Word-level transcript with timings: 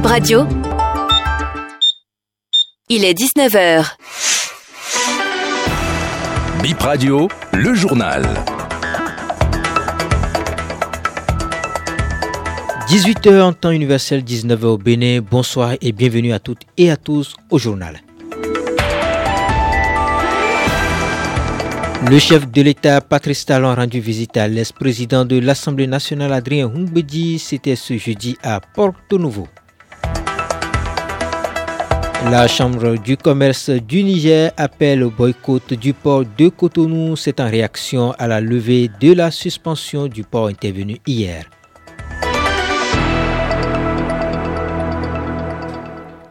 Bip 0.00 0.08
Radio. 0.08 0.46
Il 2.88 3.04
est 3.04 3.12
19h. 3.12 3.84
Bip 6.62 6.80
Radio, 6.80 7.28
le 7.52 7.74
journal. 7.74 8.22
18h 12.88 13.42
en 13.42 13.52
temps 13.52 13.72
universel, 13.72 14.22
19h 14.22 14.64
au 14.64 14.78
Bénin. 14.78 15.20
Bonsoir 15.20 15.74
et 15.82 15.92
bienvenue 15.92 16.32
à 16.32 16.38
toutes 16.38 16.62
et 16.78 16.90
à 16.90 16.96
tous 16.96 17.36
au 17.50 17.58
journal. 17.58 18.00
Le 22.10 22.18
chef 22.18 22.50
de 22.50 22.62
l'État, 22.62 23.02
Patrice 23.02 23.44
Talon, 23.44 23.68
a 23.68 23.74
rendu 23.74 24.00
visite 24.00 24.38
à 24.38 24.48
l'ex-président 24.48 25.26
de 25.26 25.38
l'Assemblée 25.38 25.86
nationale, 25.86 26.32
Adrien 26.32 26.72
Humbedi. 26.74 27.38
C'était 27.38 27.76
ce 27.76 27.98
jeudi 27.98 28.38
à 28.42 28.60
Porto 28.60 29.18
Novo. 29.18 29.46
La 32.28 32.46
Chambre 32.46 32.96
du 32.98 33.16
commerce 33.16 33.70
du 33.70 34.02
Niger 34.04 34.52
appelle 34.58 35.02
au 35.02 35.10
boycott 35.10 35.72
du 35.72 35.94
port 35.94 36.24
de 36.36 36.48
Cotonou. 36.48 37.16
C'est 37.16 37.40
en 37.40 37.48
réaction 37.48 38.12
à 38.18 38.28
la 38.28 38.42
levée 38.42 38.90
de 39.00 39.14
la 39.14 39.30
suspension 39.30 40.06
du 40.06 40.22
port 40.22 40.48
intervenu 40.48 40.98
hier. 41.06 41.46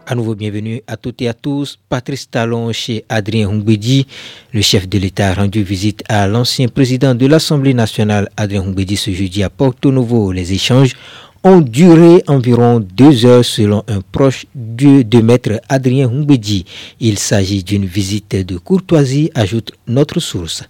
À 0.05 0.16
nouveau, 0.16 0.33
bienvenue 0.35 0.81
à 0.88 0.95
toutes 0.97 1.21
et 1.21 1.27
à 1.27 1.33
tous. 1.33 1.77
Patrice 1.88 2.30
Talon 2.30 2.71
chez 2.71 3.05
Adrien 3.09 3.49
Humbedi. 3.49 4.08
Le 4.53 4.61
chef 4.61 4.88
de 4.88 4.97
l'État 4.97 5.30
a 5.30 5.33
rendu 5.33 5.61
visite 5.63 6.03
à 6.09 6.27
l'ancien 6.27 6.67
président 6.67 7.13
de 7.13 7.25
l'Assemblée 7.27 7.75
nationale, 7.75 8.30
Adrien 8.38 8.63
Humbedi, 8.63 8.95
ce 8.95 9.11
jeudi 9.11 9.44
à 9.44 9.52
Porto 9.52 9.91
Novo. 9.91 10.31
Les 10.31 10.52
échanges 10.53 10.95
ont 11.43 11.61
duré 11.61 12.23
environ 12.27 12.79
deux 12.79 13.25
heures 13.25 13.45
selon 13.45 13.84
un 13.88 14.02
proche 14.02 14.45
de, 14.55 15.02
de 15.02 15.21
maître 15.21 15.61
Adrien 15.70 16.09
Humbedi. 16.09 16.66
Il 17.00 17.17
s'agit 17.17 17.64
d'une 17.64 17.86
visite 17.86 18.36
de 18.36 18.58
courtoisie, 18.58 19.31
ajoute 19.36 19.72
notre 19.88 20.19
source. 20.19 20.64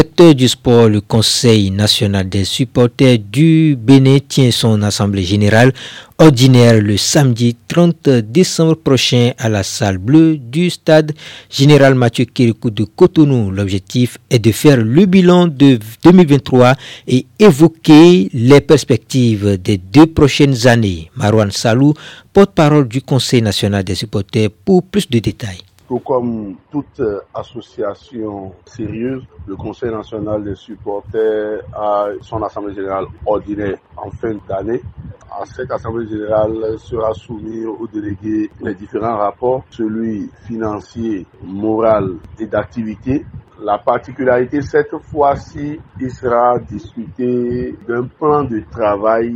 Secteur 0.00 0.34
du 0.34 0.48
sport, 0.48 0.88
le 0.88 1.02
Conseil 1.02 1.70
national 1.70 2.26
des 2.26 2.46
supporters 2.46 3.18
du 3.18 3.76
Bénin 3.78 4.16
tient 4.26 4.50
son 4.50 4.80
assemblée 4.80 5.24
générale 5.24 5.74
ordinaire 6.16 6.80
le 6.80 6.96
samedi 6.96 7.54
30 7.68 8.08
décembre 8.08 8.76
prochain 8.76 9.32
à 9.36 9.50
la 9.50 9.62
salle 9.62 9.98
bleue 9.98 10.38
du 10.38 10.70
stade 10.70 11.12
général 11.50 11.94
Mathieu 11.94 12.24
Kirikou 12.24 12.70
de 12.70 12.84
Cotonou. 12.84 13.50
L'objectif 13.50 14.16
est 14.30 14.38
de 14.38 14.52
faire 14.52 14.78
le 14.78 15.04
bilan 15.04 15.48
de 15.48 15.78
2023 16.02 16.76
et 17.06 17.26
évoquer 17.38 18.30
les 18.32 18.62
perspectives 18.62 19.58
des 19.58 19.76
deux 19.76 20.06
prochaines 20.06 20.66
années. 20.66 21.10
Marwan 21.14 21.50
Salou, 21.50 21.92
porte-parole 22.32 22.88
du 22.88 23.02
Conseil 23.02 23.42
national 23.42 23.84
des 23.84 23.96
supporters, 23.96 24.48
pour 24.50 24.82
plus 24.82 25.10
de 25.10 25.18
détails. 25.18 25.60
Tout 25.90 25.98
comme 25.98 26.54
toute 26.70 27.02
association 27.34 28.52
sérieuse, 28.64 29.24
le 29.44 29.56
Conseil 29.56 29.90
national 29.90 30.44
des 30.44 30.54
supporters 30.54 31.64
a 31.74 32.10
son 32.20 32.40
assemblée 32.44 32.76
générale 32.76 33.06
ordinaire 33.26 33.76
en 33.96 34.08
fin 34.12 34.36
d'année. 34.48 34.80
À 35.28 35.44
cette 35.46 35.72
assemblée 35.72 36.06
générale 36.06 36.78
sera 36.78 37.12
soumis 37.12 37.64
aux 37.66 37.88
délégués 37.88 38.48
les 38.60 38.74
différents 38.76 39.16
rapports, 39.16 39.64
celui 39.70 40.30
financier, 40.46 41.26
moral 41.42 42.18
et 42.38 42.46
d'activité, 42.46 43.26
la 43.60 43.78
particularité 43.78 44.62
cette 44.62 44.96
fois-ci, 45.10 45.80
il 46.00 46.10
sera 46.12 46.58
discuté 46.60 47.74
d'un 47.88 48.04
plan 48.06 48.44
de 48.44 48.62
travail 48.70 49.34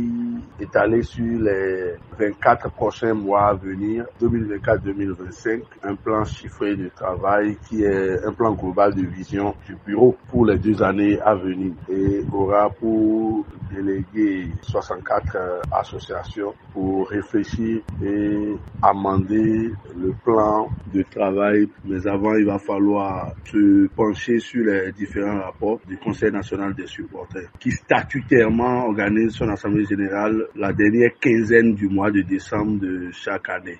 étalé 0.59 1.03
sur 1.03 1.39
les 1.41 1.93
24 2.17 2.71
prochains 2.71 3.13
mois 3.13 3.47
à 3.49 3.53
venir, 3.53 4.05
2024-2025, 4.21 5.61
un 5.83 5.95
plan 5.95 6.23
chiffré 6.23 6.75
de 6.75 6.89
travail 6.89 7.57
qui 7.67 7.83
est 7.83 8.23
un 8.25 8.31
plan 8.31 8.53
global 8.53 8.93
de 8.93 9.01
vision 9.05 9.53
du 9.65 9.75
bureau 9.85 10.15
pour 10.29 10.45
les 10.45 10.57
deux 10.57 10.81
années 10.81 11.19
à 11.21 11.35
venir 11.35 11.73
et 11.89 12.23
aura 12.31 12.69
pour 12.69 13.45
déléguer 13.73 14.47
64 14.61 15.61
associations 15.71 16.53
pour 16.73 17.09
réfléchir 17.09 17.81
et 18.03 18.55
amender 18.81 19.71
le 19.97 20.13
plan 20.23 20.69
de 20.93 21.03
travail. 21.03 21.67
Mais 21.83 22.05
avant, 22.07 22.35
il 22.35 22.45
va 22.45 22.59
falloir 22.59 23.33
se 23.45 23.87
pencher 23.87 24.39
sur 24.39 24.65
les 24.65 24.91
différents 24.91 25.41
rapports 25.41 25.79
du 25.87 25.97
Conseil 25.97 26.31
national 26.31 26.73
des 26.73 26.87
supporters 26.87 27.49
qui 27.59 27.71
statutairement 27.71 28.85
organise 28.87 29.33
son 29.33 29.49
assemblée 29.49 29.85
générale 29.85 30.44
la 30.55 30.73
dernière 30.73 31.17
quinzaine 31.19 31.73
du 31.75 31.87
mois 31.87 32.11
de 32.11 32.21
décembre 32.21 32.79
de 32.79 33.11
chaque 33.11 33.49
année. 33.49 33.79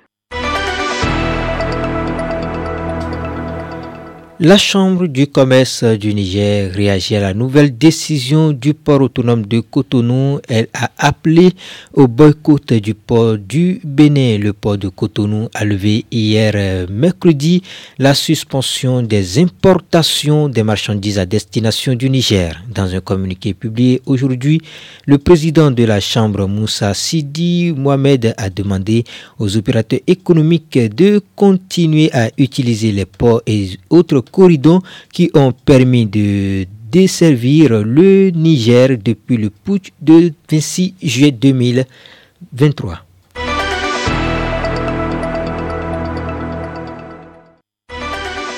La 4.42 4.58
Chambre 4.58 5.08
du 5.08 5.28
commerce 5.28 5.86
du 5.86 6.14
Niger 6.14 6.70
réagit 6.74 7.16
à 7.16 7.22
la 7.22 7.34
nouvelle 7.34 7.78
décision 7.78 8.52
du 8.52 8.74
port 8.74 9.00
autonome 9.00 9.46
de 9.46 9.62
Cotonou. 9.62 10.42
Elle 10.50 10.68
a 10.74 10.92
appelé 10.98 11.54
au 11.94 12.10
boycott 12.10 12.74
du 12.74 12.96
port 12.96 13.38
du 13.38 13.80
Bénin. 13.86 14.38
Le 14.38 14.52
port 14.52 14.78
de 14.78 14.90
Cotonou 14.90 15.48
a 15.54 15.64
levé 15.64 16.04
hier 16.12 16.52
euh, 16.58 16.86
mercredi 16.92 17.64
la 17.98 18.14
suspension 18.14 19.02
des 19.02 19.40
importations 19.40 20.50
des 20.50 20.64
marchandises 20.64 21.18
à 21.18 21.26
destination 21.26 21.94
du 21.94 22.10
Niger. 22.10 22.62
Dans 22.70 22.94
un 22.94 23.00
communiqué 23.00 23.54
publié 23.54 24.02
aujourd'hui, 24.06 24.60
le 25.06 25.18
président 25.18 25.72
de 25.72 25.86
la 25.86 26.02
Chambre, 26.02 26.46
Moussa 26.46 26.94
Sidi 26.94 27.72
Mohamed, 27.74 28.34
a 28.38 28.50
demandé 28.50 29.06
aux 29.40 29.56
opérateurs 29.56 30.02
économiques 30.08 30.78
de 30.94 31.22
continuer 31.38 32.12
à 32.12 32.30
utiliser 32.38 32.92
les 32.92 33.06
ports 33.06 33.42
et 33.48 33.70
autres 33.90 34.25
corridors 34.32 34.82
qui 35.12 35.30
ont 35.34 35.52
permis 35.52 36.06
de 36.06 36.66
desservir 36.92 37.84
le 37.84 38.30
Niger 38.30 38.98
depuis 38.98 39.38
le 39.38 39.50
putsch 39.50 39.92
de 40.02 40.32
26 40.50 40.94
juillet 41.02 41.32
2023. 41.32 43.00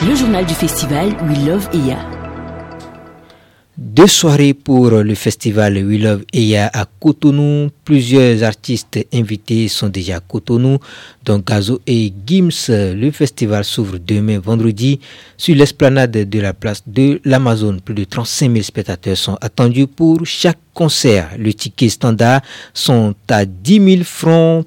Le 0.07 0.15
journal 0.15 0.45
du 0.45 0.53
festival 0.53 1.09
We 1.27 1.45
Love 1.45 1.67
Eya. 1.73 2.16
Deux 3.77 4.07
soirées 4.07 4.55
pour 4.55 4.89
le 4.89 5.13
festival 5.13 5.77
We 5.77 6.01
Love 6.01 6.23
Eya 6.33 6.67
à 6.73 6.85
Cotonou. 6.99 7.69
Plusieurs 7.85 8.41
artistes 8.41 8.97
invités 9.13 9.67
sont 9.67 9.89
déjà 9.89 10.15
à 10.15 10.19
Cotonou, 10.19 10.79
dont 11.23 11.37
Gazo 11.45 11.79
et 11.85 12.11
Gims. 12.25 12.69
Le 12.69 13.11
festival 13.11 13.63
s'ouvre 13.63 13.99
demain 13.99 14.39
vendredi 14.39 14.99
sur 15.37 15.53
l'esplanade 15.53 16.09
de 16.27 16.39
la 16.39 16.53
place 16.53 16.81
de 16.87 17.21
l'Amazon. 17.23 17.77
Plus 17.77 17.93
de 17.93 18.03
35 18.05 18.51
000 18.51 18.63
spectateurs 18.63 19.15
sont 19.15 19.37
attendus 19.41 19.85
pour 19.85 20.25
chaque 20.25 20.57
concert. 20.73 21.29
Le 21.37 21.53
ticket 21.53 21.89
standard 21.89 22.41
sont 22.73 23.13
à 23.29 23.45
10 23.45 23.91
000 23.97 24.03
francs 24.03 24.65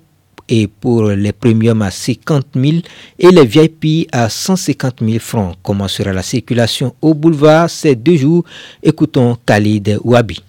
et 0.51 0.67
pour 0.67 1.05
les 1.11 1.33
premiums 1.33 1.83
à 1.83 1.91
50 1.91 2.49
000 2.55 2.79
et 3.19 3.31
les 3.31 3.47
VIP 3.47 4.09
à 4.13 4.29
150 4.29 5.01
000 5.01 5.19
francs. 5.19 5.57
Comment 5.63 5.89
sera 5.89 6.13
la 6.13 6.23
circulation 6.23 6.95
au 7.01 7.15
boulevard 7.15 7.71
ces 7.71 7.95
deux 7.95 8.17
jours? 8.17 8.45
Écoutons 8.83 9.39
Khalid 9.47 10.01
Wabi. 10.05 10.43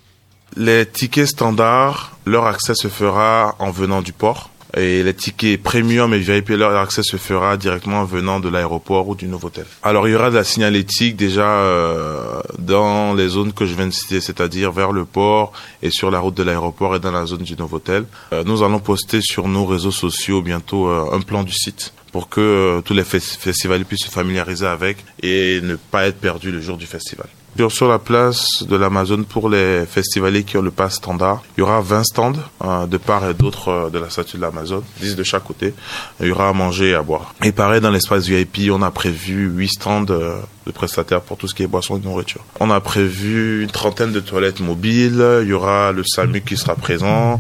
Les 0.58 0.86
tickets 0.86 1.28
standards, 1.28 2.18
leur 2.26 2.46
accès 2.46 2.76
se 2.76 2.90
fera 2.90 3.56
en 3.60 3.72
venant 3.72 4.02
du 4.02 4.12
port. 4.12 4.51
Et 4.78 5.04
les 5.04 5.14
tickets 5.14 5.62
premium 5.62 6.14
et 6.14 6.20
VIP, 6.20 6.50
leur 6.50 6.76
accès 6.78 7.04
se 7.04 7.18
fera 7.18 7.58
directement 7.58 8.02
en 8.02 8.06
venant 8.06 8.40
de 8.40 8.48
l'aéroport 8.48 9.08
ou 9.10 9.16
du 9.16 9.28
Novotel. 9.28 9.66
Alors 9.84 10.08
il 10.08 10.12
y 10.12 10.16
aura 10.16 10.30
de 10.30 10.36
la 10.36 10.44
signalétique 10.44 11.16
déjà 11.16 11.48
euh, 11.48 12.42
dans 12.58 13.14
les 13.14 13.28
zones 13.28 13.52
que 13.52 13.66
je 13.66 13.74
viens 13.74 13.88
de 13.88 13.92
citer, 13.92 14.22
c'est-à-dire 14.22 14.72
vers 14.72 14.92
le 14.92 15.06
port 15.06 15.52
et 15.84 15.90
sur 15.92 16.10
la 16.10 16.20
route 16.20 16.36
de 16.36 16.44
l'aéroport 16.44 16.96
et 16.96 17.00
dans 17.00 17.12
la 17.12 17.26
zone 17.26 17.44
du 17.44 17.56
Novotel. 17.56 18.06
Euh, 18.32 18.44
nous 18.46 18.64
allons 18.64 18.80
poster 18.80 19.20
sur 19.22 19.48
nos 19.48 19.66
réseaux 19.66 19.92
sociaux 19.92 20.42
bientôt 20.42 20.88
euh, 20.88 21.10
un 21.12 21.20
plan 21.20 21.44
du 21.44 21.54
site 21.54 21.94
pour 22.12 22.30
que 22.30 22.42
euh, 22.42 22.82
tous 22.82 22.94
les 22.94 23.04
fes- 23.04 23.38
festivaliers 23.40 23.84
puissent 23.86 24.06
se 24.06 24.12
familiariser 24.12 24.68
avec 24.68 24.98
et 25.24 25.60
ne 25.62 25.76
pas 25.76 26.06
être 26.08 26.20
perdus 26.20 26.52
le 26.52 26.62
jour 26.62 26.78
du 26.78 26.86
festival. 26.86 27.28
Sur- 27.70 27.90
la 27.90 28.00
place 28.00 28.64
de 28.64 28.76
l'Amazon, 28.78 29.24
pour 29.24 29.50
les 29.50 29.86
festivaliers 29.86 30.44
qui 30.44 30.58
ont 30.58 30.62
le 30.62 30.72
pass 30.72 30.96
standard, 30.96 31.44
il 31.58 31.60
y 31.60 31.64
aura 31.64 31.82
20 31.82 32.04
stands 32.06 32.34
euh, 32.64 32.86
de 32.88 32.96
part 32.98 33.30
et 33.30 33.34
d'autre 33.34 33.68
euh, 33.68 33.90
de 33.90 34.00
la 34.00 34.10
statue 34.10 34.38
de 34.38 34.42
l'Amazon, 34.42 34.82
10 35.02 35.16
de 35.18 35.24
chaque 35.24 35.44
côté. 35.44 35.74
Il 36.22 36.28
y 36.28 36.32
aura 36.32 36.48
à 36.48 36.54
manger 36.54 36.92
et 36.92 36.96
à 36.96 37.02
boire. 37.02 37.36
Et 37.44 37.52
pareil, 37.52 37.82
dans 37.82 37.92
l'espace 37.92 38.26
VIP, 38.26 38.72
on 38.72 38.82
a 38.82 38.90
prévu 38.90 39.50
8 39.54 39.68
stands 39.68 40.02
de 40.04 40.32
prestataires 40.74 41.20
pour 41.22 41.38
tout 41.38 41.48
ce 41.50 41.54
qui 41.54 41.64
est 41.64 41.68
boissons 41.68 41.98
et 41.98 42.02
nourriture. 42.02 42.42
On 42.62 42.72
a 42.72 42.80
prévu 42.80 43.64
une 43.64 43.70
trentaine 43.72 44.14
de 44.14 44.22
toilettes 44.22 44.62
mobiles. 44.62 45.24
Il 45.44 45.50
y 45.50 45.54
aura 45.54 45.92
le 45.92 46.04
SAMU 46.06 46.42
qui 46.42 46.56
sera 46.56 46.76
présent. 46.76 47.40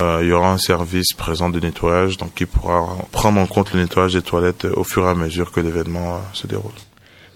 Euh, 0.00 0.20
il 0.22 0.28
y 0.28 0.32
aura 0.32 0.52
un 0.52 0.58
service 0.58 1.12
présent 1.12 1.50
de 1.50 1.60
nettoyage, 1.60 2.16
donc 2.16 2.34
qui 2.34 2.46
pourra 2.46 2.86
prendre 3.12 3.40
en 3.40 3.46
compte 3.46 3.72
le 3.74 3.80
nettoyage 3.80 4.14
des 4.14 4.22
toilettes 4.22 4.64
euh, 4.64 4.72
au 4.76 4.84
fur 4.84 5.04
et 5.06 5.10
à 5.10 5.14
mesure 5.14 5.52
que 5.52 5.60
l'événement 5.60 6.14
euh, 6.14 6.18
se 6.32 6.46
déroule. 6.46 6.72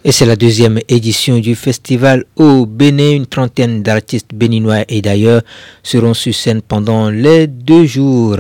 Et 0.04 0.12
c'est 0.12 0.26
la 0.26 0.36
deuxième 0.36 0.80
édition 0.88 1.38
du 1.38 1.54
festival 1.54 2.24
au 2.36 2.66
Bénin. 2.66 3.12
Une 3.12 3.26
trentaine 3.26 3.82
d'artistes 3.82 4.34
béninois 4.34 4.84
et 4.88 5.00
d'ailleurs 5.00 5.42
seront 5.82 6.14
sur 6.14 6.34
scène 6.34 6.60
pendant 6.62 7.10
les 7.10 7.46
deux 7.46 7.86
jours. 7.86 8.36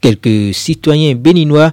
Quelques 0.00 0.54
citoyens 0.54 1.14
béninois 1.14 1.70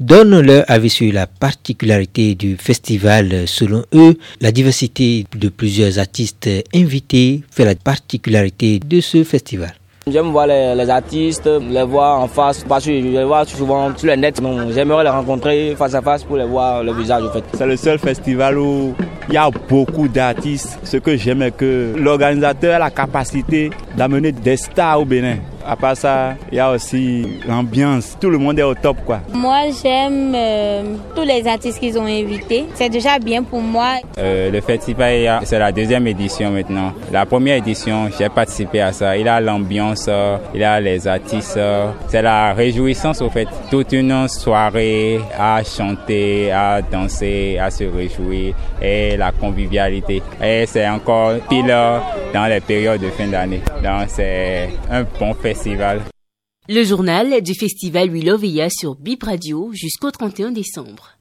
donnent 0.00 0.40
leur 0.40 0.64
avis 0.68 0.90
sur 0.90 1.12
la 1.12 1.26
particularité 1.26 2.34
du 2.34 2.56
festival. 2.56 3.46
Selon 3.46 3.84
eux, 3.94 4.18
la 4.40 4.50
diversité 4.50 5.24
de 5.36 5.48
plusieurs 5.48 5.98
artistes 5.98 6.50
invités 6.74 7.42
fait 7.50 7.64
la 7.64 7.76
particularité 7.76 8.80
de 8.80 9.00
ce 9.00 9.22
festival. 9.22 9.79
J'aime 10.10 10.30
voir 10.30 10.46
les, 10.46 10.90
artistes, 10.90 11.46
les 11.46 11.82
voir 11.84 12.20
en 12.20 12.28
face, 12.28 12.64
parce 12.68 12.84
que 12.84 12.90
je 12.90 13.06
les 13.06 13.24
vois 13.24 13.44
souvent 13.44 13.96
sur 13.96 14.08
le 14.08 14.16
net. 14.16 14.40
J'aimerais 14.70 15.04
les 15.04 15.10
rencontrer 15.10 15.74
face 15.76 15.94
à 15.94 16.02
face 16.02 16.24
pour 16.24 16.36
les 16.36 16.44
voir 16.44 16.82
le 16.82 16.92
visage. 16.92 17.22
En 17.24 17.30
fait. 17.30 17.44
C'est 17.54 17.66
le 17.66 17.76
seul 17.76 17.98
festival 17.98 18.58
où 18.58 18.94
il 19.28 19.34
y 19.34 19.36
a 19.36 19.48
beaucoup 19.68 20.08
d'artistes. 20.08 20.78
Ce 20.82 20.96
que 20.96 21.16
j'aime 21.16 21.42
est 21.42 21.56
que 21.56 21.94
l'organisateur 21.96 22.76
a 22.76 22.78
la 22.78 22.90
capacité 22.90 23.70
d'amener 23.96 24.32
des 24.32 24.56
stars 24.56 25.00
au 25.00 25.04
Bénin. 25.04 25.36
À 25.66 25.76
part 25.76 25.96
ça, 25.96 26.34
il 26.50 26.56
y 26.56 26.60
a 26.60 26.70
aussi 26.70 27.40
l'ambiance. 27.46 28.16
Tout 28.20 28.30
le 28.30 28.38
monde 28.38 28.58
est 28.58 28.62
au 28.62 28.74
top, 28.74 28.96
quoi. 29.04 29.20
Moi, 29.32 29.64
j'aime 29.82 30.32
euh, 30.34 30.82
tous 31.14 31.22
les 31.22 31.46
artistes 31.46 31.78
qu'ils 31.78 31.98
ont 31.98 32.06
invités. 32.06 32.64
C'est 32.74 32.88
déjà 32.88 33.18
bien 33.18 33.42
pour 33.42 33.60
moi. 33.60 33.96
Euh, 34.18 34.50
le 34.50 34.60
festival, 34.60 35.40
c'est 35.44 35.58
la 35.58 35.70
deuxième 35.72 36.06
édition 36.06 36.50
maintenant. 36.50 36.92
La 37.12 37.26
première 37.26 37.56
édition, 37.56 38.08
j'ai 38.18 38.28
participé 38.28 38.80
à 38.80 38.92
ça. 38.92 39.16
Il 39.16 39.28
a 39.28 39.40
l'ambiance, 39.40 40.06
euh, 40.08 40.38
il 40.54 40.64
a 40.64 40.80
les 40.80 41.06
artistes. 41.06 41.58
C'est 42.08 42.22
la 42.22 42.52
réjouissance, 42.54 43.20
au 43.20 43.30
fait. 43.30 43.48
Toute 43.70 43.92
une 43.92 44.28
soirée 44.28 45.20
à 45.38 45.62
chanter, 45.62 46.50
à 46.52 46.80
danser, 46.82 47.58
à 47.60 47.70
se 47.70 47.84
réjouir 47.84 48.54
et 48.80 49.16
la 49.16 49.32
convivialité. 49.32 50.22
Et 50.42 50.64
c'est 50.66 50.88
encore 50.88 51.34
pile 51.48 51.74
dans 52.32 52.46
les 52.46 52.60
périodes 52.60 53.00
de 53.00 53.10
fin 53.10 53.26
d'année. 53.26 53.62
Donc, 53.82 54.08
c'est 54.08 54.70
un 54.90 55.04
bon 55.18 55.34
festival 55.34 56.00
le 56.72 56.84
journal 56.84 57.42
du 57.42 57.54
festival 57.54 58.10
We 58.10 58.22
Love 58.22 58.44
sur 58.70 58.94
Bip 58.94 59.24
Radio 59.24 59.72
jusqu'au 59.72 60.12
31 60.12 60.52
décembre. 60.52 61.16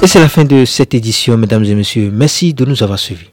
Et 0.00 0.06
c'est 0.06 0.20
la 0.20 0.28
fin 0.28 0.44
de 0.44 0.64
cette 0.64 0.94
édition, 0.94 1.36
mesdames 1.36 1.64
et 1.64 1.74
messieurs. 1.74 2.12
Merci 2.12 2.54
de 2.54 2.64
nous 2.64 2.80
avoir 2.84 3.00
suivis. 3.00 3.31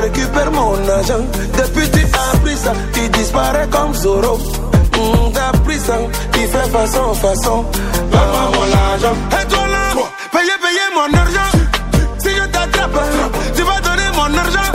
Récupère 0.00 0.50
mon 0.52 0.88
argent. 0.88 1.24
Depuis 1.56 1.90
tu 1.90 2.04
as 2.04 2.38
pris 2.38 2.56
ça, 2.56 2.72
tu 2.92 3.08
disparais 3.10 3.68
comme 3.70 3.94
Zoro. 3.94 4.38
Mmh, 4.38 5.32
t'as 5.32 5.58
pris 5.64 5.78
ça, 5.78 5.98
tu 6.32 6.40
fais 6.40 6.70
façon, 6.70 7.14
façon. 7.14 7.64
Donne-moi 8.10 8.50
mon 8.54 8.76
argent. 8.92 9.16
Et 9.40 9.46
toi 9.46 9.66
là, 9.66 10.02
payez, 10.32 10.56
payez 10.62 10.88
mon 10.94 11.18
argent. 11.18 11.50
Si 12.18 12.30
je 12.30 12.46
t'attrape, 12.46 12.98
tu 13.54 13.62
vas 13.62 13.80
donner 13.80 14.10
mon 14.14 14.38
argent. 14.38 14.72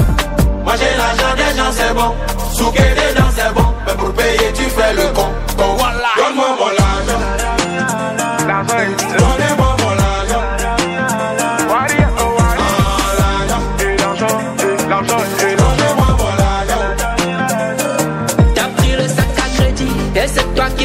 Moi 0.63 0.73
j'ai 0.77 0.97
l'argent 0.97 1.35
des 1.35 1.57
gens, 1.57 1.71
c'est 1.71 1.93
bon. 1.93 2.13
Souquer 2.53 2.93
des 2.95 3.17
gens, 3.17 3.29
c'est 3.35 3.53
bon. 3.53 3.65
Mais 3.87 3.93
pour 3.93 4.11
payer, 4.13 4.51
tu 4.53 4.63
fais 4.63 4.93
le 4.93 5.13
con. 5.15 5.27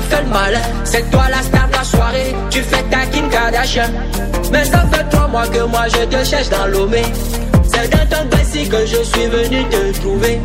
Fais 0.09 0.23
le 0.23 0.31
malin. 0.31 0.61
C'est 0.85 1.11
toi 1.11 1.25
la 1.31 1.43
star 1.43 1.69
de 1.69 1.73
la 1.73 1.85
soirée, 1.85 2.35
tu 2.51 2.63
fais 2.63 2.83
ta 2.85 3.07
Kim 3.07 3.29
Kardashian. 3.29 3.91
Mais 4.53 4.65
ça 4.65 4.85
fait 4.93 5.05
trois 5.11 5.29
mois 5.29 5.47
que 5.47 5.63
moi 5.65 5.87
je 5.89 6.05
te 6.05 6.25
cherche 6.25 6.49
dans 6.49 6.67
l'omé. 6.67 7.03
C'est 7.65 7.89
dans 7.91 8.07
ton 8.09 8.37
ici 8.43 8.69
que 8.69 8.87
je 8.87 9.03
suis 9.03 9.27
venu 9.27 9.65
te 9.69 9.99
trouver. 10.01 10.41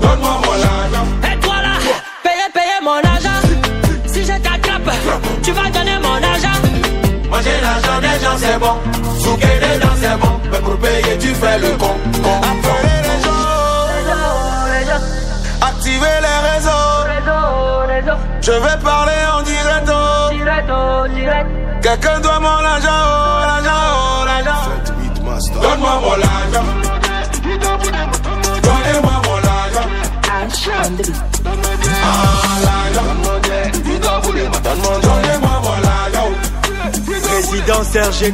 Donne-moi 0.00 0.40
mon 0.44 0.52
argent. 0.52 1.06
Et 1.30 1.36
toi 1.40 1.56
là, 1.62 1.74
payez, 2.22 2.48
payez 2.52 2.80
mon 2.82 3.00
argent. 3.14 3.40
Si 4.06 4.22
je 4.22 4.36
t'attrape, 4.44 4.90
tu 5.42 5.52
vas 5.52 5.70
donner 5.70 5.98
mon 6.02 6.20
argent. 6.32 6.58
Moi 7.28 7.38
j'ai 7.42 7.60
l'argent 7.60 8.00
des 8.00 8.24
gens, 8.24 8.38
c'est 8.38 8.58
bon. 8.58 8.76
Souquer 9.18 9.58
des 9.60 9.80
gens, 9.82 9.96
c'est 10.00 10.18
bon. 10.20 10.32
Mais 10.50 10.58
pour 10.58 10.76
payer, 10.76 11.18
tu 11.18 11.28
fais 11.28 11.58
le 11.58 11.70
con. 11.78 11.94
Appeler 12.24 12.88
les 12.88 12.95
Les 16.26 16.38
réseaux. 16.48 16.96
Je 18.40 18.52
vais 18.52 18.78
parler 18.82 19.20
en 19.34 19.42
direct. 19.42 19.66
Quelqu'un 21.82 22.20
doit 22.20 22.40
mon 22.40 22.48
argent, 22.48 22.88
oh, 22.88 23.40
l'argent, 23.40 23.82
oh, 23.92 24.24
l'argent. 24.26 24.64
Donne-moi 25.60 25.94
mon 26.00 26.12
argent. 26.12 26.66
Donnez-moi 28.62 29.16
mon 29.24 29.40
argent. 29.56 29.88
Donnez-moi 35.02 35.56
mon 35.62 35.80
argent. 35.88 36.30
Président 37.22 37.82
Serge. 37.84 38.24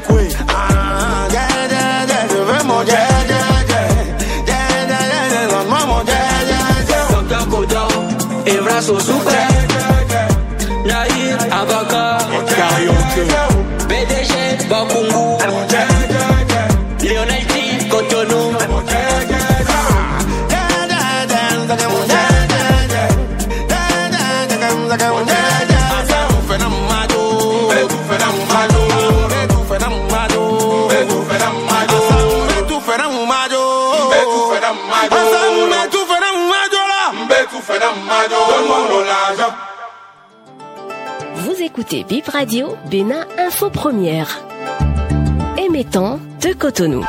Ah, 0.49 1.29
je 2.31 2.37
veux 2.37 2.63
mon 2.65 2.83
so 8.83 8.99
super. 8.99 9.31
Naïd, 10.85 11.39
Abaka. 11.51 12.19
Bdg, 13.89 14.67
Bakungu. 14.69 16.02
Vous 41.37 41.63
écoutez 41.63 42.05
Bip 42.05 42.27
Radio, 42.29 42.77
Bénin 42.91 43.27
Info 43.39 43.69
Première. 43.69 44.43
Émettant 45.59 46.19
de 46.41 46.55
Cotonou. 46.55 47.05